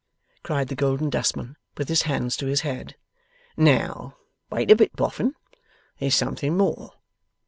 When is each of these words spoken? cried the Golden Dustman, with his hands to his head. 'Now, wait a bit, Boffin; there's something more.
cried 0.41 0.67
the 0.67 0.73
Golden 0.75 1.11
Dustman, 1.11 1.57
with 1.77 1.87
his 1.87 2.01
hands 2.09 2.35
to 2.37 2.47
his 2.47 2.61
head. 2.61 2.95
'Now, 3.55 4.17
wait 4.49 4.71
a 4.71 4.75
bit, 4.75 4.95
Boffin; 4.95 5.35
there's 5.99 6.15
something 6.15 6.57
more. 6.57 6.93